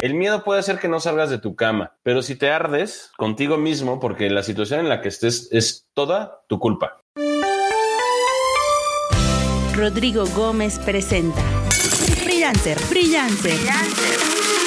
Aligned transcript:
El 0.00 0.14
miedo 0.14 0.44
puede 0.44 0.60
hacer 0.60 0.78
que 0.78 0.86
no 0.86 1.00
salgas 1.00 1.28
de 1.28 1.38
tu 1.38 1.56
cama, 1.56 1.96
pero 2.04 2.22
si 2.22 2.36
te 2.36 2.52
ardes 2.52 3.10
contigo 3.16 3.56
mismo, 3.56 3.98
porque 3.98 4.30
la 4.30 4.44
situación 4.44 4.78
en 4.78 4.88
la 4.88 5.00
que 5.00 5.08
estés 5.08 5.48
es 5.50 5.88
toda 5.92 6.44
tu 6.46 6.60
culpa. 6.60 7.02
Rodrigo 9.74 10.24
Gómez 10.36 10.78
presenta 10.78 11.42
Freelancer, 12.22 12.78
Freelancer, 12.78 13.58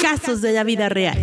casos 0.02 0.42
de 0.42 0.52
la 0.52 0.64
vida 0.64 0.90
real. 0.90 1.22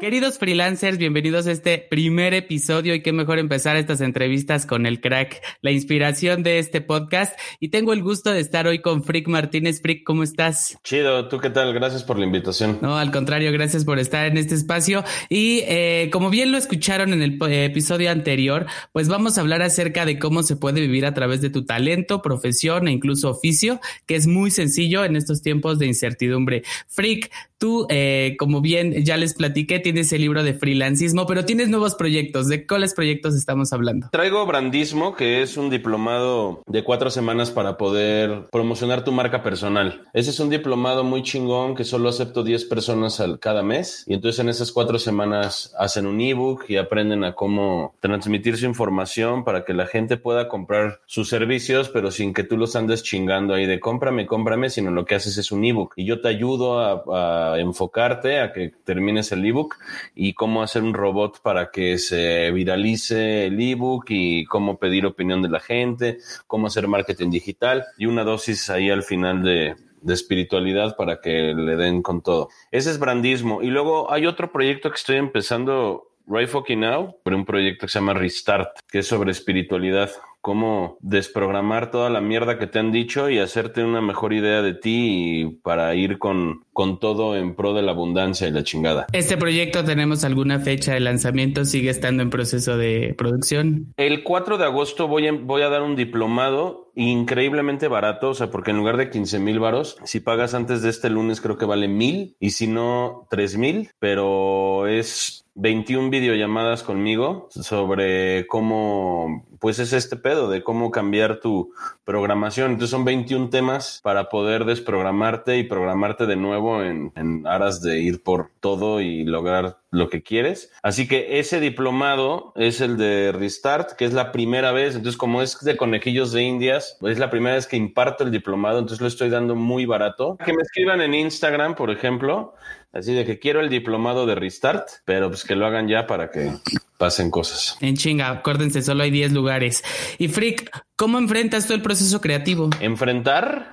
Queridos 0.00 0.38
freelancers, 0.38 0.98
bienvenidos 0.98 1.46
a 1.46 1.52
este 1.52 1.78
primer 1.78 2.34
episodio 2.34 2.94
y 2.94 3.00
qué 3.00 3.12
mejor 3.12 3.38
empezar 3.38 3.76
estas 3.76 4.02
entrevistas 4.02 4.66
con 4.66 4.84
el 4.84 5.00
crack, 5.00 5.42
la 5.62 5.70
inspiración 5.70 6.42
de 6.42 6.58
este 6.58 6.82
podcast. 6.82 7.38
Y 7.60 7.68
tengo 7.68 7.94
el 7.94 8.02
gusto 8.02 8.30
de 8.30 8.40
estar 8.40 8.66
hoy 8.66 8.80
con 8.80 9.04
Frick 9.04 9.26
Martínez. 9.26 9.80
Frick, 9.80 10.04
¿cómo 10.04 10.22
estás? 10.22 10.76
Chido, 10.84 11.28
¿tú 11.28 11.38
qué 11.38 11.48
tal? 11.48 11.72
Gracias 11.72 12.04
por 12.04 12.18
la 12.18 12.26
invitación. 12.26 12.78
No, 12.82 12.98
al 12.98 13.10
contrario, 13.10 13.50
gracias 13.52 13.86
por 13.86 13.98
estar 13.98 14.26
en 14.26 14.36
este 14.36 14.54
espacio. 14.54 15.02
Y 15.30 15.60
eh, 15.66 16.10
como 16.12 16.28
bien 16.28 16.52
lo 16.52 16.58
escucharon 16.58 17.14
en 17.14 17.22
el 17.22 17.38
episodio 17.40 18.10
anterior, 18.10 18.66
pues 18.92 19.08
vamos 19.08 19.38
a 19.38 19.40
hablar 19.40 19.62
acerca 19.62 20.04
de 20.04 20.18
cómo 20.18 20.42
se 20.42 20.56
puede 20.56 20.82
vivir 20.82 21.06
a 21.06 21.14
través 21.14 21.40
de 21.40 21.48
tu 21.48 21.64
talento, 21.64 22.20
profesión 22.20 22.86
e 22.86 22.92
incluso 22.92 23.30
oficio, 23.30 23.80
que 24.04 24.16
es 24.16 24.26
muy 24.26 24.50
sencillo 24.50 25.06
en 25.06 25.16
estos 25.16 25.40
tiempos 25.40 25.78
de 25.78 25.86
incertidumbre. 25.86 26.64
Frick, 26.86 27.30
tú, 27.58 27.86
eh, 27.88 28.36
como 28.38 28.60
bien 28.60 29.04
ya 29.04 29.16
les 29.16 29.32
platiqué, 29.32 29.80
tienes 29.86 30.12
el 30.12 30.20
libro 30.20 30.42
de 30.42 30.52
freelancismo, 30.52 31.28
pero 31.28 31.44
tienes 31.44 31.68
nuevos 31.68 31.94
proyectos. 31.94 32.48
¿De 32.48 32.66
cuáles 32.66 32.92
proyectos 32.92 33.36
estamos 33.36 33.72
hablando? 33.72 34.08
Traigo 34.10 34.44
Brandismo, 34.44 35.14
que 35.14 35.42
es 35.42 35.56
un 35.56 35.70
diplomado 35.70 36.60
de 36.66 36.82
cuatro 36.82 37.08
semanas 37.08 37.52
para 37.52 37.76
poder 37.76 38.48
promocionar 38.50 39.04
tu 39.04 39.12
marca 39.12 39.44
personal. 39.44 40.02
Ese 40.12 40.30
es 40.30 40.40
un 40.40 40.50
diplomado 40.50 41.04
muy 41.04 41.22
chingón 41.22 41.76
que 41.76 41.84
solo 41.84 42.08
acepto 42.08 42.42
10 42.42 42.64
personas 42.64 43.20
al, 43.20 43.38
cada 43.38 43.62
mes. 43.62 44.02
Y 44.08 44.14
entonces 44.14 44.40
en 44.40 44.48
esas 44.48 44.72
cuatro 44.72 44.98
semanas 44.98 45.72
hacen 45.78 46.08
un 46.08 46.20
ebook 46.20 46.64
y 46.66 46.78
aprenden 46.78 47.22
a 47.22 47.36
cómo 47.36 47.94
transmitir 48.00 48.56
su 48.56 48.66
información 48.66 49.44
para 49.44 49.64
que 49.64 49.72
la 49.72 49.86
gente 49.86 50.16
pueda 50.16 50.48
comprar 50.48 50.98
sus 51.06 51.28
servicios, 51.28 51.90
pero 51.90 52.10
sin 52.10 52.34
que 52.34 52.42
tú 52.42 52.56
los 52.56 52.74
andes 52.74 53.04
chingando 53.04 53.54
ahí 53.54 53.66
de 53.66 53.78
cómprame, 53.78 54.26
cómprame, 54.26 54.68
sino 54.68 54.90
lo 54.90 55.04
que 55.04 55.14
haces 55.14 55.38
es 55.38 55.52
un 55.52 55.64
ebook. 55.64 55.92
Y 55.94 56.06
yo 56.06 56.20
te 56.20 56.26
ayudo 56.26 56.80
a, 56.80 57.52
a 57.52 57.60
enfocarte 57.60 58.40
a 58.40 58.52
que 58.52 58.72
termines 58.82 59.30
el 59.30 59.44
ebook 59.44 59.75
y 60.14 60.34
cómo 60.34 60.62
hacer 60.62 60.82
un 60.82 60.94
robot 60.94 61.40
para 61.42 61.70
que 61.70 61.98
se 61.98 62.50
viralice 62.50 63.46
el 63.46 63.60
ebook 63.60 64.06
y 64.08 64.44
cómo 64.44 64.78
pedir 64.78 65.06
opinión 65.06 65.42
de 65.42 65.48
la 65.48 65.60
gente, 65.60 66.18
cómo 66.46 66.66
hacer 66.66 66.88
marketing 66.88 67.30
digital 67.30 67.84
y 67.98 68.06
una 68.06 68.24
dosis 68.24 68.70
ahí 68.70 68.90
al 68.90 69.02
final 69.02 69.42
de, 69.42 69.76
de 70.00 70.14
espiritualidad 70.14 70.96
para 70.96 71.20
que 71.20 71.54
le 71.54 71.76
den 71.76 72.02
con 72.02 72.22
todo. 72.22 72.48
Ese 72.70 72.90
es 72.90 72.98
brandismo. 72.98 73.62
Y 73.62 73.68
luego 73.68 74.12
hay 74.12 74.26
otro 74.26 74.52
proyecto 74.52 74.90
que 74.90 74.96
estoy 74.96 75.16
empezando 75.16 76.15
right 76.26 76.48
fucking 76.48 76.80
now, 76.80 77.16
por 77.22 77.34
un 77.34 77.44
proyecto 77.44 77.86
que 77.86 77.92
se 77.92 77.98
llama 77.98 78.14
Restart, 78.14 78.78
que 78.90 79.00
es 79.00 79.06
sobre 79.06 79.30
espiritualidad 79.30 80.10
cómo 80.46 80.96
desprogramar 81.00 81.90
toda 81.90 82.08
la 82.08 82.20
mierda 82.20 82.56
que 82.56 82.68
te 82.68 82.78
han 82.78 82.92
dicho 82.92 83.28
y 83.28 83.40
hacerte 83.40 83.82
una 83.82 84.00
mejor 84.00 84.32
idea 84.32 84.62
de 84.62 84.74
ti 84.74 85.40
y 85.40 85.46
para 85.46 85.92
ir 85.96 86.18
con, 86.18 86.60
con 86.72 87.00
todo 87.00 87.34
en 87.34 87.56
pro 87.56 87.74
de 87.74 87.82
la 87.82 87.90
abundancia 87.90 88.46
y 88.46 88.52
la 88.52 88.62
chingada. 88.62 89.06
¿Este 89.12 89.36
proyecto 89.36 89.82
tenemos 89.82 90.22
alguna 90.22 90.60
fecha 90.60 90.94
de 90.94 91.00
lanzamiento? 91.00 91.64
¿Sigue 91.64 91.90
estando 91.90 92.22
en 92.22 92.30
proceso 92.30 92.76
de 92.76 93.16
producción? 93.18 93.92
El 93.96 94.22
4 94.22 94.56
de 94.56 94.64
agosto 94.66 95.08
voy 95.08 95.26
a, 95.26 95.32
voy 95.32 95.62
a 95.62 95.68
dar 95.68 95.82
un 95.82 95.96
diplomado 95.96 96.85
increíblemente 96.96 97.88
barato, 97.88 98.30
o 98.30 98.34
sea, 98.34 98.50
porque 98.50 98.72
en 98.72 98.78
lugar 98.78 98.96
de 98.96 99.10
15 99.10 99.38
mil 99.38 99.60
varos, 99.60 99.98
si 100.04 100.20
pagas 100.20 100.54
antes 100.54 100.82
de 100.82 100.88
este 100.88 101.10
lunes 101.10 101.40
creo 101.40 101.58
que 101.58 101.66
vale 101.66 101.88
mil 101.88 102.36
y 102.40 102.50
si 102.50 102.66
no, 102.66 103.26
tres 103.30 103.56
mil, 103.56 103.90
pero 104.00 104.86
es 104.86 105.46
21 105.56 106.10
videollamadas 106.10 106.82
conmigo 106.82 107.48
sobre 107.50 108.46
cómo, 108.46 109.46
pues 109.58 109.78
es 109.78 109.92
este 109.94 110.16
pedo 110.16 110.50
de 110.50 110.62
cómo 110.62 110.90
cambiar 110.90 111.40
tu 111.40 111.72
programación. 112.04 112.72
Entonces 112.72 112.90
son 112.90 113.04
21 113.04 113.48
temas 113.48 114.00
para 114.02 114.28
poder 114.28 114.64
desprogramarte 114.66 115.58
y 115.58 115.64
programarte 115.64 116.26
de 116.26 116.36
nuevo 116.36 116.82
en, 116.82 117.12
en 117.16 117.46
aras 117.46 117.80
de 117.80 118.00
ir 118.00 118.22
por 118.22 118.50
todo 118.60 119.00
y 119.00 119.24
lograr 119.24 119.78
lo 119.90 120.08
que 120.08 120.22
quieres. 120.22 120.72
Así 120.82 121.06
que 121.08 121.38
ese 121.38 121.60
diplomado 121.60 122.52
es 122.56 122.80
el 122.80 122.96
de 122.96 123.32
Restart, 123.32 123.92
que 123.92 124.04
es 124.04 124.12
la 124.12 124.32
primera 124.32 124.72
vez. 124.72 124.94
Entonces, 124.94 125.16
como 125.16 125.42
es 125.42 125.58
de 125.60 125.76
conejillos 125.76 126.32
de 126.32 126.42
indias, 126.42 126.98
es 127.02 127.18
la 127.18 127.30
primera 127.30 127.56
vez 127.56 127.66
que 127.66 127.76
imparto 127.76 128.24
el 128.24 128.30
diplomado, 128.30 128.78
entonces 128.78 129.00
lo 129.00 129.08
estoy 129.08 129.30
dando 129.30 129.54
muy 129.54 129.86
barato. 129.86 130.36
Que 130.44 130.52
me 130.52 130.62
escriban 130.62 131.00
en 131.00 131.14
Instagram, 131.14 131.74
por 131.74 131.90
ejemplo, 131.90 132.54
así 132.92 133.14
de 133.14 133.24
que 133.24 133.38
quiero 133.38 133.60
el 133.60 133.68
diplomado 133.68 134.26
de 134.26 134.34
Restart, 134.34 134.88
pero 135.04 135.28
pues 135.28 135.44
que 135.44 135.56
lo 135.56 135.66
hagan 135.66 135.88
ya 135.88 136.06
para 136.06 136.30
que 136.30 136.52
pasen 136.98 137.30
cosas. 137.30 137.76
En 137.80 137.96
chinga, 137.96 138.30
acuérdense, 138.30 138.82
solo 138.82 139.02
hay 139.02 139.10
10 139.10 139.32
lugares. 139.32 139.84
Y 140.18 140.28
Frick, 140.28 140.70
¿cómo 140.96 141.18
enfrentas 141.18 141.66
tú 141.66 141.74
el 141.74 141.82
proceso 141.82 142.20
creativo? 142.20 142.70
Enfrentar 142.80 143.72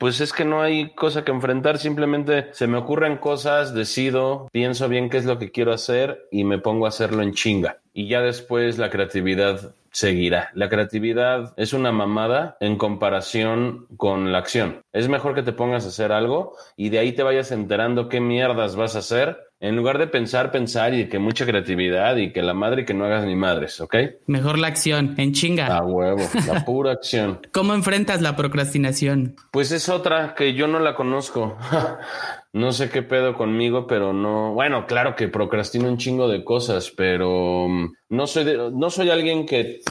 pues 0.00 0.22
es 0.22 0.32
que 0.32 0.46
no 0.46 0.62
hay 0.62 0.94
cosa 0.94 1.26
que 1.26 1.30
enfrentar, 1.30 1.76
simplemente 1.76 2.48
se 2.52 2.66
me 2.66 2.78
ocurren 2.78 3.18
cosas, 3.18 3.74
decido, 3.74 4.48
pienso 4.50 4.88
bien 4.88 5.10
qué 5.10 5.18
es 5.18 5.26
lo 5.26 5.38
que 5.38 5.50
quiero 5.50 5.74
hacer 5.74 6.26
y 6.30 6.44
me 6.44 6.56
pongo 6.56 6.86
a 6.86 6.88
hacerlo 6.88 7.22
en 7.22 7.34
chinga. 7.34 7.80
Y 7.92 8.08
ya 8.08 8.22
después 8.22 8.78
la 8.78 8.88
creatividad 8.88 9.74
seguirá. 9.90 10.50
La 10.54 10.70
creatividad 10.70 11.52
es 11.58 11.74
una 11.74 11.92
mamada 11.92 12.56
en 12.60 12.78
comparación 12.78 13.88
con 13.98 14.32
la 14.32 14.38
acción. 14.38 14.80
Es 14.94 15.08
mejor 15.08 15.34
que 15.34 15.42
te 15.42 15.52
pongas 15.52 15.84
a 15.84 15.88
hacer 15.88 16.12
algo 16.12 16.56
y 16.78 16.88
de 16.88 16.98
ahí 16.98 17.12
te 17.12 17.22
vayas 17.22 17.52
enterando 17.52 18.08
qué 18.08 18.20
mierdas 18.20 18.76
vas 18.76 18.96
a 18.96 19.00
hacer 19.00 19.49
en 19.60 19.76
lugar 19.76 19.98
de 19.98 20.06
pensar, 20.06 20.50
pensar 20.50 20.94
y 20.94 21.08
que 21.08 21.18
mucha 21.18 21.44
creatividad 21.44 22.16
y 22.16 22.32
que 22.32 22.42
la 22.42 22.54
madre 22.54 22.82
y 22.82 22.84
que 22.86 22.94
no 22.94 23.04
hagas 23.04 23.26
ni 23.26 23.36
madres, 23.36 23.78
¿ok? 23.82 23.94
Mejor 24.26 24.58
la 24.58 24.68
acción, 24.68 25.14
en 25.18 25.34
chinga. 25.34 25.66
A 25.66 25.84
huevo, 25.84 26.22
la 26.46 26.64
pura 26.64 26.92
acción. 26.92 27.40
¿Cómo 27.52 27.74
enfrentas 27.74 28.22
la 28.22 28.36
procrastinación? 28.36 29.36
Pues 29.50 29.70
es 29.70 29.90
otra 29.90 30.34
que 30.34 30.54
yo 30.54 30.66
no 30.66 30.80
la 30.80 30.94
conozco. 30.94 31.58
no 32.54 32.72
sé 32.72 32.88
qué 32.88 33.02
pedo 33.02 33.34
conmigo, 33.34 33.86
pero 33.86 34.14
no. 34.14 34.54
Bueno, 34.54 34.86
claro 34.86 35.14
que 35.14 35.28
procrastino 35.28 35.88
un 35.88 35.98
chingo 35.98 36.26
de 36.26 36.42
cosas, 36.42 36.90
pero 36.96 37.68
no 38.08 38.26
soy 38.26 38.56
no 38.72 38.88
soy 38.88 39.10
alguien 39.10 39.44
que, 39.44 39.82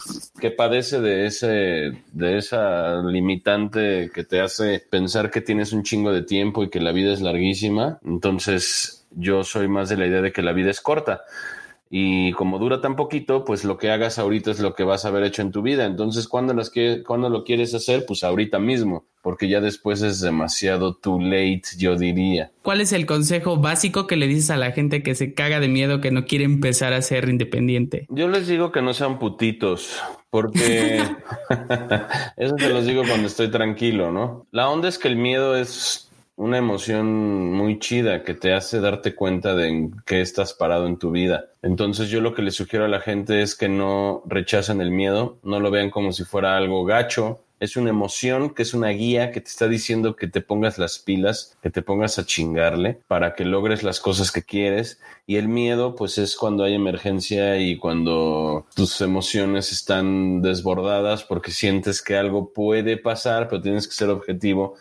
que 0.42 0.50
padece 0.50 1.00
de 1.00 1.28
ese 1.28 1.48
de 2.12 2.38
esa 2.38 3.04
limitante 3.04 4.10
que 4.12 4.24
te 4.24 4.42
hace 4.42 4.84
pensar 4.90 5.30
que 5.30 5.42
tienes 5.42 5.74
un 5.74 5.84
chingo 5.84 6.12
de 6.12 6.24
tiempo 6.24 6.64
y 6.64 6.72
que 6.72 6.82
la 6.82 6.92
vida 6.92 7.14
es 7.14 7.22
larguísima. 7.22 8.00
Entonces 8.04 8.99
yo 9.12 9.44
soy 9.44 9.68
más 9.68 9.90
de 9.90 9.98
la 9.98 10.08
idea 10.08 10.22
de 10.22 10.32
que 10.32 10.42
la 10.42 10.54
vida 10.54 10.72
es 10.72 10.82
corta. 10.82 11.22
Y 11.92 12.34
como 12.34 12.60
dura 12.60 12.82
tan 12.82 12.96
poquito, 12.96 13.44
pues 13.44 13.64
lo 13.64 13.80
que 13.80 13.90
hagas 13.90 14.20
ahorita 14.20 14.52
es 14.52 14.60
lo 14.60 14.76
que 14.76 14.84
vas 14.84 15.06
a 15.06 15.08
haber 15.08 15.24
hecho 15.24 15.42
en 15.42 15.52
tu 15.52 15.64
vida. 15.64 15.86
Entonces, 15.86 16.28
¿cuándo, 16.28 16.54
las 16.54 16.70
que, 16.70 17.04
cuando 17.04 17.30
lo 17.30 17.44
quieres 17.44 17.74
hacer? 17.74 18.06
Pues 18.06 18.24
ahorita 18.24 18.60
mismo, 18.60 19.06
porque 19.24 19.50
ya 19.50 19.60
después 19.60 20.04
es 20.04 20.22
demasiado 20.22 20.94
too 20.94 21.20
late, 21.20 21.64
yo 21.80 21.96
diría. 21.96 22.52
¿Cuál 22.62 22.82
es 22.82 22.94
el 22.94 23.08
consejo 23.08 23.58
básico 23.58 24.06
que 24.06 24.18
le 24.18 24.28
dices 24.28 24.52
a 24.52 24.58
la 24.58 24.72
gente 24.72 25.02
que 25.02 25.16
se 25.16 25.34
caga 25.34 25.60
de 25.60 25.68
miedo, 25.68 26.00
que 26.00 26.12
no 26.12 26.26
quiere 26.26 26.46
empezar 26.46 26.94
a 26.94 27.02
ser 27.02 27.28
independiente? 27.28 28.06
Yo 28.10 28.28
les 28.28 28.48
digo 28.48 28.72
que 28.72 28.84
no 28.84 28.94
sean 28.94 29.18
putitos, 29.18 30.00
porque 30.30 31.02
eso 32.38 32.56
te 32.56 32.70
los 32.70 32.86
digo 32.86 33.02
cuando 33.08 33.26
estoy 33.26 33.50
tranquilo, 33.50 34.12
¿no? 34.12 34.46
La 34.52 34.70
onda 34.70 34.90
es 34.90 35.00
que 35.00 35.08
el 35.08 35.16
miedo 35.16 35.56
es 35.56 36.09
una 36.40 36.58
emoción 36.58 37.52
muy 37.52 37.80
chida 37.80 38.24
que 38.24 38.34
te 38.34 38.54
hace 38.54 38.80
darte 38.80 39.14
cuenta 39.14 39.56
de 39.56 39.68
en 39.68 39.92
qué 40.06 40.22
estás 40.22 40.54
parado 40.54 40.88
en 40.88 40.98
tu 40.98 41.12
vida. 41.12 41.48
Entonces 41.62 42.10
yo 42.10 42.22
lo 42.22 42.34
que 42.34 42.42
le 42.42 42.52
sugiero 42.52 42.86
a 42.86 42.88
la 42.88 43.02
gente 43.02 43.42
es 43.42 43.56
que 43.56 43.68
no 43.68 44.24
rechacen 44.26 44.80
el 44.80 44.90
miedo, 44.90 45.38
no 45.44 45.60
lo 45.60 45.70
vean 45.70 45.90
como 45.90 46.14
si 46.14 46.24
fuera 46.24 46.56
algo 46.56 46.86
gacho, 46.86 47.42
es 47.60 47.76
una 47.76 47.90
emoción 47.90 48.54
que 48.54 48.64
es 48.64 48.74
una 48.74 48.90
guía 48.90 49.32
que 49.32 49.42
te 49.42 49.50
está 49.50 49.68
diciendo 49.68 50.16
que 50.16 50.28
te 50.28 50.42
pongas 50.42 50.78
las 50.78 51.00
pilas, 51.00 51.58
que 51.62 51.70
te 51.70 51.82
pongas 51.82 52.18
a 52.18 52.26
chingarle 52.26 53.00
para 53.08 53.36
que 53.36 53.46
logres 53.46 53.84
las 53.84 54.00
cosas 54.00 54.32
que 54.32 54.44
quieres. 54.44 55.00
Y 55.26 55.36
el 55.36 55.48
miedo, 55.48 55.96
pues 55.96 56.18
es 56.18 56.36
cuando 56.36 56.64
hay 56.64 56.74
emergencia 56.74 57.58
y 57.58 57.78
cuando 57.78 58.66
tus 58.76 59.00
emociones 59.02 59.72
están 59.72 60.42
desbordadas 60.42 61.24
porque 61.24 61.52
sientes 61.52 62.02
que 62.02 62.18
algo 62.18 62.52
puede 62.54 62.98
pasar, 62.98 63.48
pero 63.48 63.62
tienes 63.62 63.88
que 63.88 63.94
ser 63.94 64.10
objetivo 64.10 64.76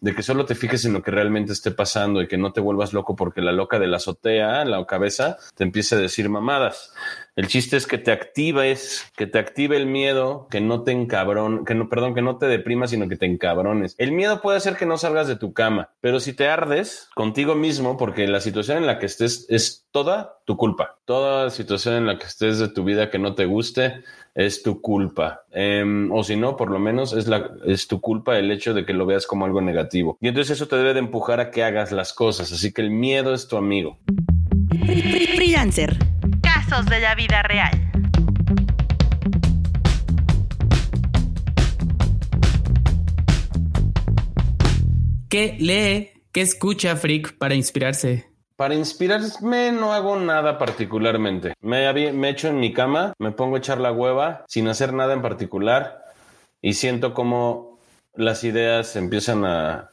de 0.00 0.14
que 0.14 0.22
solo 0.24 0.44
te 0.46 0.56
fijes 0.56 0.84
en 0.84 0.94
lo 0.94 1.02
que 1.02 1.12
realmente 1.12 1.52
esté 1.52 1.70
pasando 1.70 2.20
y 2.20 2.26
que 2.26 2.36
no 2.36 2.52
te 2.52 2.60
vuelvas 2.60 2.92
loco 2.92 3.14
porque 3.14 3.40
la 3.40 3.52
loca 3.52 3.78
de 3.78 3.86
la 3.86 3.98
azotea, 3.98 4.64
la 4.64 4.84
cabeza, 4.84 5.36
te 5.54 5.62
empiece 5.62 5.94
a 5.94 5.98
decir 5.98 6.28
mamadas. 6.28 6.92
El 7.34 7.48
chiste 7.48 7.78
es 7.78 7.86
que 7.86 7.96
te 7.96 8.12
actives, 8.12 9.10
que 9.16 9.26
te 9.26 9.38
active 9.38 9.78
el 9.78 9.86
miedo, 9.86 10.48
que 10.50 10.60
no 10.60 10.82
te 10.82 10.92
encabrón, 10.92 11.64
que 11.64 11.74
no, 11.74 11.88
perdón, 11.88 12.14
que 12.14 12.20
no 12.20 12.36
te 12.36 12.44
deprimas, 12.44 12.90
sino 12.90 13.08
que 13.08 13.16
te 13.16 13.24
encabrones. 13.24 13.94
El 13.96 14.12
miedo 14.12 14.42
puede 14.42 14.58
hacer 14.58 14.76
que 14.76 14.84
no 14.84 14.98
salgas 14.98 15.28
de 15.28 15.36
tu 15.36 15.54
cama, 15.54 15.88
pero 16.02 16.20
si 16.20 16.34
te 16.34 16.48
ardes 16.48 17.08
contigo 17.14 17.54
mismo, 17.54 17.96
porque 17.96 18.28
la 18.28 18.40
situación 18.40 18.76
en 18.76 18.86
la 18.86 18.98
que 18.98 19.06
estés 19.06 19.46
es 19.48 19.86
toda 19.92 20.40
tu 20.44 20.58
culpa. 20.58 20.98
Toda 21.06 21.48
situación 21.48 21.94
en 21.94 22.06
la 22.06 22.18
que 22.18 22.26
estés 22.26 22.58
de 22.58 22.68
tu 22.68 22.84
vida 22.84 23.08
que 23.08 23.18
no 23.18 23.34
te 23.34 23.46
guste 23.46 24.02
es 24.34 24.62
tu 24.62 24.82
culpa. 24.82 25.44
Em, 25.52 26.12
o 26.12 26.22
si 26.24 26.36
no, 26.36 26.58
por 26.58 26.70
lo 26.70 26.78
menos 26.78 27.14
es, 27.14 27.28
la, 27.28 27.50
es 27.64 27.88
tu 27.88 28.02
culpa 28.02 28.38
el 28.38 28.50
hecho 28.50 28.74
de 28.74 28.84
que 28.84 28.92
lo 28.92 29.06
veas 29.06 29.26
como 29.26 29.46
algo 29.46 29.62
negativo. 29.62 30.18
Y 30.20 30.28
entonces 30.28 30.58
eso 30.58 30.68
te 30.68 30.76
debe 30.76 30.92
de 30.92 31.00
empujar 31.00 31.40
a 31.40 31.50
que 31.50 31.64
hagas 31.64 31.92
las 31.92 32.12
cosas. 32.12 32.52
Así 32.52 32.74
que 32.74 32.82
el 32.82 32.90
miedo 32.90 33.32
es 33.32 33.48
tu 33.48 33.56
amigo. 33.56 33.98
Freelancer. 35.34 36.11
Casos 36.72 36.86
de 36.86 37.00
la 37.00 37.14
vida 37.14 37.42
real. 37.42 37.70
¿Qué 45.28 45.56
lee? 45.60 46.22
¿Qué 46.32 46.40
escucha 46.40 46.96
Freak 46.96 47.36
para 47.36 47.54
inspirarse? 47.54 48.24
Para 48.56 48.74
inspirarme 48.74 49.70
no 49.72 49.92
hago 49.92 50.16
nada 50.16 50.56
particularmente. 50.56 51.52
Me, 51.60 51.92
me 52.14 52.30
echo 52.30 52.48
en 52.48 52.58
mi 52.58 52.72
cama, 52.72 53.12
me 53.18 53.32
pongo 53.32 53.56
a 53.56 53.58
echar 53.58 53.76
la 53.76 53.92
hueva 53.92 54.46
sin 54.48 54.66
hacer 54.68 54.94
nada 54.94 55.12
en 55.12 55.20
particular 55.20 56.02
y 56.62 56.72
siento 56.72 57.12
como 57.12 57.80
las 58.14 58.44
ideas 58.44 58.96
empiezan 58.96 59.44
a, 59.44 59.91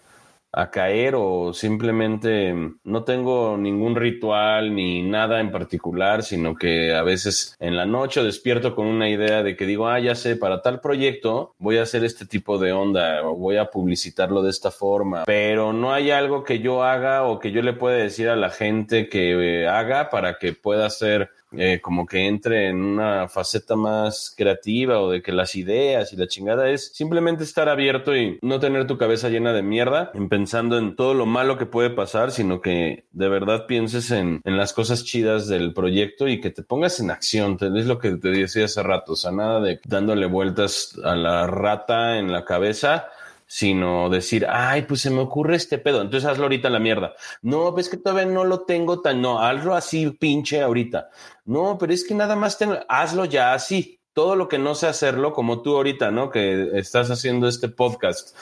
a 0.52 0.72
caer 0.72 1.14
o 1.16 1.54
simplemente 1.54 2.54
no 2.84 3.04
tengo 3.04 3.58
ningún 3.58 3.96
ritual 3.96 4.74
ni 4.74 5.04
nada 5.04 5.40
en 5.40 5.52
particular, 5.52 6.24
sino 6.24 6.56
que 6.56 6.96
a 6.96 7.04
veces 7.04 7.56
en 7.60 7.78
la 7.78 7.86
noche 7.86 8.24
despierto 8.24 8.76
con 8.76 8.88
una 8.88 9.10
idea 9.10 9.44
de 9.44 9.56
que 9.56 9.66
digo, 9.66 9.88
ah, 9.88 10.00
ya 10.00 10.16
sé, 10.16 10.36
para 10.36 10.62
tal 10.62 10.82
proyecto 10.82 11.54
voy 11.60 11.78
a 11.78 11.84
hacer 11.84 12.04
este 12.04 12.26
tipo 12.26 12.58
de 12.58 12.72
onda 12.72 13.22
o 13.24 13.36
voy 13.36 13.58
a 13.58 13.70
publicitarlo 13.70 14.42
de 14.42 14.50
esta 14.50 14.72
forma, 14.72 15.24
pero 15.26 15.74
no 15.74 15.94
hay 15.94 16.12
algo 16.12 16.44
que 16.44 16.60
yo 16.60 16.84
haga 16.84 17.24
o 17.24 17.40
que 17.40 17.52
yo 17.52 17.62
le 17.62 17.74
pueda 17.74 17.98
decir 17.98 18.30
a 18.30 18.36
la 18.36 18.50
gente 18.50 19.08
que 19.08 19.68
haga 19.68 20.10
para 20.10 20.38
que 20.40 20.54
pueda 20.54 20.90
ser 20.90 21.30
eh, 21.52 21.80
como 21.82 22.06
que 22.06 22.28
entre 22.28 22.70
en 22.70 22.82
una 22.82 23.28
faceta 23.28 23.76
más 23.76 24.34
creativa 24.38 25.00
o 25.00 25.10
de 25.10 25.22
que 25.22 25.32
las 25.32 25.56
ideas 25.56 26.14
y 26.14 26.16
la 26.16 26.28
chingada 26.28 26.70
es 26.70 26.92
simplemente 26.94 27.44
estar 27.44 27.70
abierto 27.70 28.16
y 28.16 28.38
no 28.42 28.60
tener 28.60 28.86
tu 28.86 28.98
cabeza 28.98 29.30
llena 29.30 29.52
de 29.54 29.64
mierda 29.64 30.12
en 30.14 30.30
pensando 30.30 30.78
en 30.78 30.96
todo 30.96 31.14
lo 31.14 31.26
malo 31.26 31.58
que 31.58 31.66
puede 31.66 31.90
pasar, 31.90 32.32
sino 32.32 32.62
que 32.62 33.06
de 33.12 33.30
verdad 33.30 33.66
pienses 33.68 34.12
en, 34.12 34.42
en 34.44 34.58
las 34.58 34.74
cosas 34.74 35.04
chidas 35.04 35.48
del 35.48 35.74
proyecto 35.74 36.28
y 36.28 36.40
que 36.40 36.52
te 36.52 36.64
pongas 36.64 37.00
en 37.00 37.12
acción. 37.12 37.58
Es 37.76 37.86
lo 37.86 38.00
que 38.00 38.12
te 38.12 38.30
decía 38.30 38.66
hace 38.66 38.84
rato, 38.84 39.14
o 39.14 39.16
sea, 39.16 39.32
nada 39.32 39.60
de 39.60 39.80
dándole 39.86 40.28
vueltas 40.28 41.00
a 41.04 41.16
la 41.16 41.48
rata 41.48 42.20
en 42.20 42.32
la 42.32 42.46
cabeza 42.46 43.08
sino 43.52 44.12
decir, 44.12 44.46
ay, 44.48 44.84
pues 44.84 45.02
se 45.02 45.10
me 45.10 45.22
ocurre 45.22 45.56
este 45.56 45.80
pedo, 45.80 46.04
entonces 46.04 46.30
hazlo 46.30 46.44
ahorita 46.44 46.70
la 46.70 46.78
mierda. 46.78 47.16
No, 47.42 47.74
ves 47.74 47.90
que 47.90 47.98
todavía 47.98 48.32
no 48.32 48.46
lo 48.46 48.62
tengo 48.62 49.02
tan, 49.02 49.24
no, 49.24 49.40
hazlo 49.40 49.74
así 49.74 50.12
pinche 50.12 50.62
ahorita. 50.62 51.10
No, 51.46 51.76
pero 51.80 51.92
es 51.92 52.06
que 52.08 52.14
nada 52.14 52.36
más 52.36 52.60
tengo, 52.60 52.78
hazlo 52.88 53.26
ya 53.26 53.56
así. 53.56 54.02
Todo 54.14 54.36
lo 54.36 54.48
que 54.48 54.60
no 54.60 54.76
sé 54.76 54.86
hacerlo, 54.86 55.34
como 55.34 55.64
tú 55.64 55.76
ahorita, 55.76 56.12
¿no? 56.12 56.30
Que 56.30 56.78
estás 56.78 57.10
haciendo 57.10 57.48
este 57.48 57.70
podcast. 57.70 58.36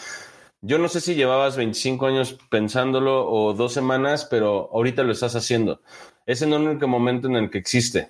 Yo 0.60 0.78
no 0.78 0.90
sé 0.90 1.00
si 1.00 1.16
llevabas 1.16 1.56
25 1.56 2.06
años 2.06 2.38
pensándolo 2.50 3.30
o 3.30 3.54
dos 3.54 3.72
semanas, 3.72 4.26
pero 4.30 4.70
ahorita 4.74 5.04
lo 5.04 5.14
estás 5.14 5.38
haciendo. 5.38 5.82
Es 6.26 6.42
el 6.42 6.52
único 6.52 6.86
momento 6.90 7.30
en 7.30 7.38
el 7.38 7.50
que 7.50 7.60
existe. 7.60 8.10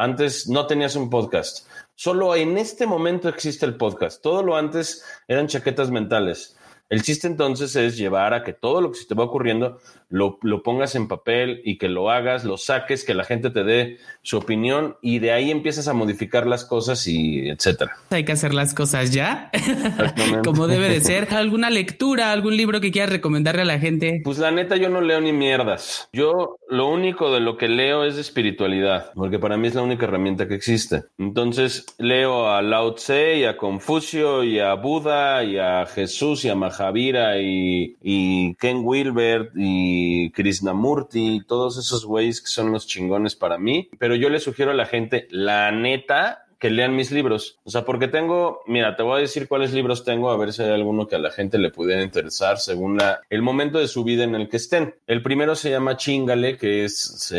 Antes 0.00 0.48
no 0.48 0.68
tenías 0.68 0.94
un 0.94 1.10
podcast. 1.10 1.66
Solo 1.96 2.36
en 2.36 2.56
este 2.56 2.86
momento 2.86 3.28
existe 3.28 3.66
el 3.66 3.76
podcast. 3.76 4.22
Todo 4.22 4.44
lo 4.44 4.56
antes 4.56 5.04
eran 5.26 5.48
chaquetas 5.48 5.90
mentales. 5.90 6.56
El 6.88 7.02
chiste 7.02 7.26
entonces 7.26 7.74
es 7.74 7.96
llevar 7.96 8.32
a 8.32 8.44
que 8.44 8.52
todo 8.52 8.80
lo 8.80 8.92
que 8.92 8.98
se 9.00 9.06
te 9.06 9.16
va 9.16 9.24
ocurriendo 9.24 9.80
lo, 10.10 10.38
pongas 10.62 10.94
en 10.94 11.08
papel 11.08 11.60
y 11.64 11.78
que 11.78 11.88
lo 11.88 12.10
hagas, 12.10 12.44
lo 12.44 12.56
saques, 12.56 13.04
que 13.04 13.14
la 13.14 13.24
gente 13.24 13.50
te 13.50 13.64
dé 13.64 13.98
su 14.22 14.38
opinión 14.38 14.96
y 15.02 15.18
de 15.18 15.32
ahí 15.32 15.50
empiezas 15.50 15.88
a 15.88 15.92
modificar 15.92 16.46
las 16.46 16.64
cosas 16.64 17.06
y 17.06 17.48
etcétera. 17.48 17.92
Hay 18.10 18.24
que 18.24 18.32
hacer 18.32 18.54
las 18.54 18.74
cosas 18.74 19.12
ya, 19.12 19.50
como 20.44 20.66
debe 20.66 20.88
de 20.88 21.00
ser. 21.00 21.34
¿Alguna 21.34 21.70
lectura, 21.70 22.32
algún 22.32 22.56
libro 22.56 22.80
que 22.80 22.90
quieras 22.90 23.10
recomendarle 23.10 23.62
a 23.62 23.66
la 23.66 23.78
gente? 23.78 24.20
Pues 24.24 24.38
la 24.38 24.50
neta 24.50 24.76
yo 24.76 24.88
no 24.88 25.00
leo 25.00 25.20
ni 25.20 25.32
mierdas. 25.32 26.08
Yo 26.12 26.56
lo 26.68 26.88
único 26.88 27.32
de 27.32 27.40
lo 27.40 27.56
que 27.56 27.68
leo 27.68 28.04
es 28.04 28.14
de 28.14 28.22
espiritualidad, 28.22 29.12
porque 29.14 29.38
para 29.38 29.56
mí 29.56 29.68
es 29.68 29.74
la 29.74 29.82
única 29.82 30.06
herramienta 30.06 30.48
que 30.48 30.54
existe. 30.54 31.04
Entonces 31.18 31.86
leo 31.98 32.50
a 32.50 32.62
Lao 32.62 32.94
Tse 32.94 33.38
y 33.38 33.44
a 33.44 33.56
Confucio 33.56 34.42
y 34.42 34.58
a 34.58 34.74
Buda 34.74 35.44
y 35.44 35.58
a 35.58 35.86
Jesús 35.86 36.44
y 36.44 36.48
a 36.48 36.54
Mahavira 36.54 37.40
y, 37.40 37.96
y 38.02 38.54
Ken 38.54 38.80
Wilber 38.82 39.50
y 39.56 39.97
Krishnamurti, 40.34 41.42
todos 41.46 41.78
esos 41.78 42.04
güeyes 42.04 42.40
que 42.40 42.48
son 42.48 42.72
los 42.72 42.86
chingones 42.86 43.36
para 43.36 43.58
mí. 43.58 43.88
Pero 43.98 44.14
yo 44.14 44.28
le 44.28 44.40
sugiero 44.40 44.70
a 44.70 44.74
la 44.74 44.86
gente, 44.86 45.26
la 45.30 45.70
neta, 45.70 46.48
que 46.58 46.70
lean 46.70 46.96
mis 46.96 47.10
libros. 47.10 47.58
O 47.64 47.70
sea, 47.70 47.84
porque 47.84 48.08
tengo, 48.08 48.60
mira, 48.66 48.96
te 48.96 49.02
voy 49.02 49.18
a 49.18 49.20
decir 49.20 49.48
cuáles 49.48 49.72
libros 49.72 50.04
tengo, 50.04 50.30
a 50.30 50.36
ver 50.36 50.52
si 50.52 50.62
hay 50.62 50.70
alguno 50.70 51.06
que 51.06 51.16
a 51.16 51.20
la 51.20 51.30
gente 51.30 51.58
le 51.58 51.70
pudiera 51.70 52.02
interesar 52.02 52.58
según 52.58 52.98
el 53.30 53.42
momento 53.42 53.78
de 53.78 53.88
su 53.88 54.04
vida 54.04 54.24
en 54.24 54.34
el 54.34 54.48
que 54.48 54.56
estén. 54.56 54.94
El 55.06 55.22
primero 55.22 55.54
se 55.54 55.70
llama 55.70 55.96
Chingale, 55.96 56.56
que 56.56 56.84
es 56.84 57.32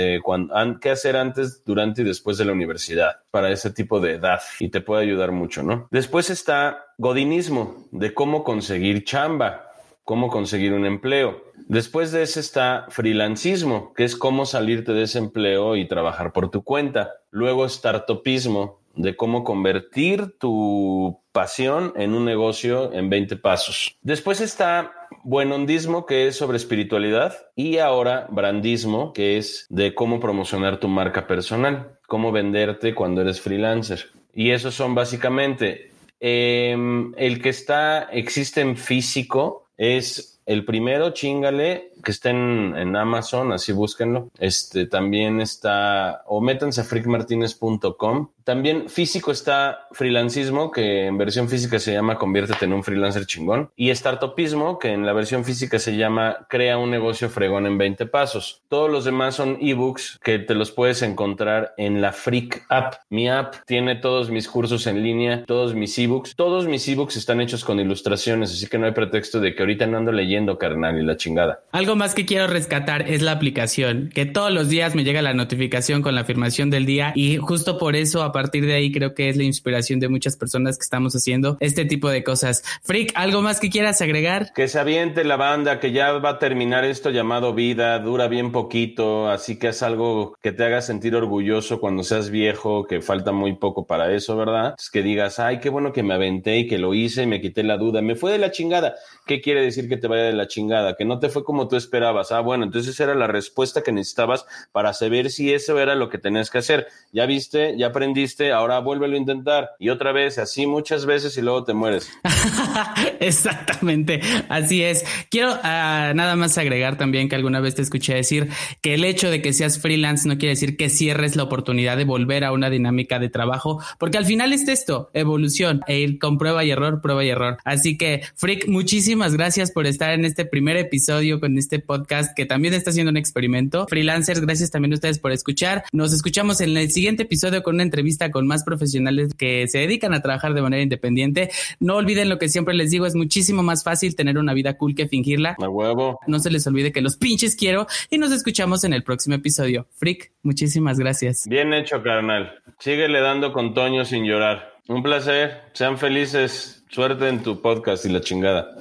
qué 0.81 0.89
hacer 0.89 1.17
antes, 1.17 1.63
durante 1.65 2.01
y 2.01 2.05
después 2.05 2.38
de 2.38 2.45
la 2.45 2.53
universidad 2.53 3.17
para 3.31 3.51
ese 3.51 3.71
tipo 3.71 4.00
de 4.00 4.13
edad 4.13 4.39
y 4.59 4.69
te 4.69 4.81
puede 4.81 5.03
ayudar 5.03 5.31
mucho, 5.31 5.63
¿no? 5.63 5.88
Después 5.91 6.29
está 6.29 6.85
Godinismo, 6.97 7.88
de 7.91 8.13
cómo 8.13 8.44
conseguir 8.44 9.03
chamba 9.03 9.69
cómo 10.09 10.29
conseguir 10.29 10.73
un 10.73 10.88
empleo. 10.88 11.44
Después 11.67 12.11
de 12.11 12.23
ese 12.23 12.39
está 12.39 12.88
freelancismo, 12.89 13.94
que 13.94 14.06
es 14.06 14.15
cómo 14.15 14.47
salirte 14.47 14.91
de 14.91 15.03
ese 15.03 15.19
empleo 15.19 15.75
y 15.75 15.88
trabajar 15.88 16.33
por 16.33 16.50
tu 16.50 16.63
cuenta. 16.63 17.11
Luego 17.29 17.69
startupismo, 17.69 18.79
de 18.95 19.15
cómo 19.15 19.44
convertir 19.44 20.35
tu 20.39 21.19
pasión 21.31 21.94
en 21.95 22.15
un 22.15 22.25
negocio 22.25 22.91
en 22.91 23.11
20 23.11 23.35
pasos. 23.35 24.00
Después 24.01 24.41
está 24.41 24.94
buenondismo, 25.23 26.07
que 26.07 26.25
es 26.25 26.35
sobre 26.35 26.57
espiritualidad, 26.57 27.35
y 27.55 27.77
ahora 27.77 28.25
brandismo, 28.31 29.13
que 29.13 29.38
es 29.38 29.67
de 29.69 29.94
cómo 29.94 30.19
promocionar 30.19 30.79
tu 30.79 30.88
marca 30.88 31.27
personal, 31.27 32.00
cómo 32.07 32.31
venderte 32.31 32.95
cuando 32.95 33.21
eres 33.21 33.41
freelancer. 33.41 34.07
Y 34.33 34.50
esos 34.50 34.73
son 34.73 34.95
básicamente 34.95 35.91
em, 36.19 37.13
el 37.15 37.44
que 37.44 37.50
está, 37.50 38.09
existe 38.12 38.62
en 38.62 38.75
físico, 38.75 39.69
es 39.79 40.41
el 40.45 40.65
primero, 40.65 41.11
chingale, 41.11 41.93
que 42.03 42.11
está 42.11 42.31
en, 42.31 42.95
Amazon, 42.97 43.53
así 43.53 43.71
búsquenlo. 43.71 44.29
Este 44.37 44.87
también 44.87 45.39
está, 45.39 46.23
o 46.27 46.41
métanse 46.41 46.81
a 46.81 46.83
freakmartinez.com. 46.83 48.29
También 48.50 48.90
físico 48.90 49.31
está 49.31 49.88
freelancismo, 49.92 50.72
que 50.72 51.06
en 51.06 51.19
versión 51.19 51.48
física 51.50 51.78
se 51.78 51.94
llama 51.94 52.18
Conviértete 52.18 52.66
en 52.66 52.74
un 52.74 52.84
freelancer 52.84 53.28
chingón. 53.28 53.69
Y 53.75 53.94
startupismo, 53.94 54.80
que 54.80 54.88
en 54.88 55.06
la 55.06 55.13
versión 55.13 55.46
física 55.46 55.78
se 55.78 55.96
llama 55.96 56.48
Crea 56.50 56.80
un 56.80 56.90
negocio 56.90 57.30
fregón 57.30 57.68
en 57.68 57.78
20 57.78 58.07
pasos. 58.07 58.63
Todos 58.68 58.90
los 58.90 59.06
demás 59.06 59.36
son 59.36 59.60
ebooks 59.62 60.19
que 60.24 60.39
te 60.39 60.56
los 60.56 60.72
puedes 60.72 61.03
encontrar 61.03 61.75
en 61.77 62.01
la 62.01 62.12
Freak 62.12 62.65
App. 62.70 62.96
Mi 63.12 63.29
app 63.29 63.53
tiene 63.68 63.96
todos 63.96 64.32
mis 64.32 64.48
cursos 64.48 64.88
en 64.88 65.03
línea, 65.03 65.46
todos 65.46 65.75
mis 65.75 65.96
ebooks. 66.00 66.36
Todos 66.36 66.65
mis 66.65 66.88
ebooks 66.88 67.18
están 67.18 67.41
hechos 67.41 67.63
con 67.63 67.79
ilustraciones, 67.79 68.51
así 68.51 68.65
que 68.65 68.79
no 68.79 68.88
hay 68.88 68.94
pretexto 68.94 69.39
de 69.39 69.53
que 69.53 69.62
ahorita 69.62 69.86
no 69.86 69.98
ando 69.98 70.12
leyendo, 70.12 70.58
carnal, 70.58 71.00
y 71.00 71.06
la 71.06 71.18
chingada. 71.18 71.62
Algo 71.72 71.96
más 71.96 72.15
que 72.15 72.25
quiero 72.25 72.48
rescatar 72.48 73.12
es 73.12 73.22
la 73.22 73.34
aplicación, 73.34 74.10
que 74.12 74.25
todos 74.25 74.51
los 74.51 74.70
días 74.70 74.96
me 74.96 75.03
llega 75.03 75.22
la 75.22 75.36
notificación 75.36 76.01
con 76.01 76.15
la 76.15 76.22
afirmación 76.22 76.72
del 76.72 76.88
día 76.88 77.13
y 77.13 77.38
justo 77.38 77.77
por 77.77 77.96
eso 77.96 78.24
a 78.24 78.38
partir 78.39 78.65
de 78.65 78.74
ahí 78.74 78.89
creo 78.89 79.13
que 79.13 79.27
es 79.27 79.36
la 79.36 79.43
inspiración 79.43 80.00
de 80.00 80.08
muchas 80.08 80.38
personas 80.38 80.77
que 80.77 80.84
estamos 80.84 81.13
haciendo 81.13 81.58
este 81.60 81.84
tipo 81.84 82.10
de 82.10 82.24
cosas. 82.24 82.63
Freak, 82.84 83.12
¿algo 83.15 83.41
más 83.41 83.60
que 83.60 83.69
quieras 83.69 84.01
agregar? 84.01 84.53
Que 84.53 84.69
se 84.69 84.79
aviente 84.79 85.25
la 85.25 85.36
banda, 85.36 85.81
que 85.81 85.91
ya 85.91 86.13
va 86.13 86.29
a 86.29 86.39
terminar 86.39 86.86
esto 86.86 87.10
llamado 87.10 87.53
vida, 87.53 88.00
dura 88.00 88.29
bien 88.29 88.53
poquito, 88.53 89.27
así 89.27 89.60
que 89.60 89.67
es 89.67 89.84
algo 89.84 90.38
que 90.41 90.53
te 90.53 90.63
haga 90.63 90.81
sentir 90.81 91.15
orgulloso 91.15 91.81
cuando 91.81 92.03
seas 92.03 92.29
viejo, 92.29 92.86
que 92.88 93.01
falta 93.01 93.34
muy 93.34 93.58
poco 93.58 93.86
para 93.86 94.13
eso, 94.13 94.38
¿verdad? 94.38 94.75
Es 94.79 94.89
que 94.89 95.03
digas, 95.03 95.38
ay, 95.39 95.60
qué 95.60 95.67
bueno 95.67 95.91
que 95.91 96.01
me 96.01 96.13
aventé 96.13 96.60
y 96.60 96.67
que 96.67 96.77
lo 96.77 96.93
hice 96.93 97.24
y 97.24 97.27
me 97.27 97.41
quité 97.41 97.63
la 97.63 97.75
duda, 97.75 98.01
me 98.01 98.15
fue 98.15 98.31
de 98.31 98.38
la 98.38 98.51
chingada. 98.51 98.96
¿Qué 99.25 99.41
quiere 99.41 99.62
decir 99.62 99.89
que 99.89 99.98
te 99.98 100.08
vaya 100.08 100.24
de 100.24 100.34
la 100.34 100.48
chingada? 100.48 100.96
Que 100.96 101.03
no 101.03 101.19
te 101.19 101.27
fue 101.27 101.43
como 101.43 101.67
tú 101.67 101.75
esperabas. 101.75 102.31
Ah, 102.31 102.39
bueno, 102.39 102.63
entonces 102.63 102.98
era 103.01 103.15
la 103.15 103.27
respuesta 103.27 103.81
que 103.81 103.91
necesitabas 103.91 104.46
para 104.72 104.93
saber 104.93 105.29
si 105.29 105.53
eso 105.53 105.77
era 105.77 105.96
lo 105.96 106.08
que 106.08 106.17
tenías 106.17 106.50
que 106.50 106.60
hacer. 106.60 106.88
Ya 107.12 107.25
viste, 107.25 107.77
ya 107.77 107.88
aprendiste, 107.88 108.28
ahora 108.51 108.79
vuélvelo 108.79 109.15
a 109.15 109.19
intentar 109.19 109.71
y 109.79 109.89
otra 109.89 110.12
vez, 110.12 110.38
así 110.38 110.67
muchas 110.67 111.05
veces 111.05 111.38
y 111.38 111.41
luego 111.41 111.63
te 111.63 111.74
mueres. 111.74 112.09
Exactamente, 113.19 114.21
así 114.50 114.83
es. 114.83 115.05
Quiero 115.29 115.57
ah, 115.63 116.13
nada 116.15 116.36
más 116.36 116.57
agregar 116.57 116.98
también 116.98 117.29
que 117.29 117.36
alguna 117.36 117.59
vez 117.59 117.75
te 117.75 117.81
escuché 117.81 118.13
decir 118.15 118.50
que 118.81 118.93
el 118.93 119.03
hecho 119.03 119.29
de 119.29 119.41
que 119.41 119.53
seas 119.53 119.79
freelance 119.79 120.27
no 120.27 120.38
quiere 120.38 120.53
decir 120.53 120.77
que 120.77 120.89
cierres 120.89 121.36
la 121.36 121.43
oportunidad 121.43 121.98
de 121.98 122.05
volver 122.05 122.43
a 122.43 122.51
una 122.51 122.69
dinámica 122.69 123.19
de 123.19 123.29
trabajo, 123.29 123.81
porque 123.98 124.17
al 124.17 124.25
final 124.25 124.53
es 124.53 124.67
esto, 124.67 125.09
evolución, 125.13 125.81
e 125.88 126.00
ir 126.00 126.19
con 126.19 126.38
prueba 126.38 126.63
y 126.63 126.71
error, 126.71 127.01
prueba 127.01 127.24
y 127.24 127.29
error. 127.29 127.57
Así 127.63 127.98
que, 127.98 128.21
Frick, 128.36 128.67
muchísimas 128.67 129.36
gracias 129.36 129.71
por 129.71 129.88
estar 129.88 130.12
en 130.12 130.25
este 130.25 130.45
primer 130.45 130.77
episodio 130.77 131.39
con 131.39 131.57
este 131.57 131.79
podcast 131.79 132.36
que 132.36 132.45
también 132.45 132.74
está 132.74 132.91
siendo 132.91 133.12
un 133.12 133.17
experimento. 133.17 133.88
Freelancers, 133.88 134.41
gracias 134.41 134.71
también 134.71 134.93
a 134.93 134.95
ustedes 134.95 135.19
por 135.19 135.31
escuchar. 135.31 135.83
Nos 135.91 136.13
escuchamos 136.13 136.62
en 136.62 136.75
el 136.75 136.91
siguiente 136.91 137.24
episodio 137.24 137.63
con 137.63 137.75
una 137.75 137.83
entrevista 137.83 138.09
con 138.32 138.48
más 138.48 138.63
profesionales 138.63 139.34
que 139.36 139.68
se 139.68 139.80
dedican 139.80 140.13
a 140.13 140.22
trabajar 140.22 140.54
de 140.54 140.62
manera 140.62 140.82
independiente. 140.84 141.50
No 141.80 141.96
olviden 141.96 142.30
lo 142.30 142.38
que 142.38 142.50
siempre 142.50 142.74
les 142.74 142.92
digo, 142.92 143.06
es 143.06 143.16
muchísimo 143.16 143.63
más 143.63 143.84
fácil 143.84 144.16
tener 144.16 144.38
una 144.38 144.54
vida 144.54 144.78
cool 144.78 144.96
que 144.96 145.08
fingirla. 145.08 145.56
A 145.60 145.70
huevo. 145.70 146.20
No 146.28 146.39
se 146.39 146.50
les 146.50 146.66
olvide 146.68 146.92
que 146.92 147.01
los 147.01 147.18
pinches 147.18 147.56
quiero 147.56 147.88
y 148.10 148.18
nos 148.18 148.32
escuchamos 148.32 148.84
en 148.84 148.94
el 148.94 149.04
próximo 149.04 149.36
episodio. 149.36 149.88
Freak, 149.94 150.32
muchísimas 150.44 151.00
gracias. 151.00 151.46
Bien 151.48 151.74
hecho, 151.74 152.01
carnal. 152.04 152.62
Síguele 152.80 153.22
dando 153.22 153.54
con 153.54 153.74
Toño 153.74 154.06
sin 154.06 154.25
llorar. 154.25 154.80
Un 154.88 155.04
placer. 155.04 155.62
Sean 155.74 155.98
felices. 155.98 156.84
Suerte 156.89 157.28
en 157.28 157.44
tu 157.44 157.62
podcast 157.62 158.06
y 158.06 158.10
la 158.10 158.22
chingada. 158.22 158.75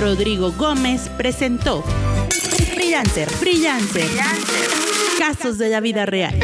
Rodrigo 0.00 0.52
Gómez 0.52 1.08
presentó 1.16 1.84
Freelancer, 2.74 3.28
Freelancer, 3.30 4.08
Casos 5.18 5.58
de 5.58 5.68
la 5.68 5.80
vida 5.80 6.06
real. 6.06 6.38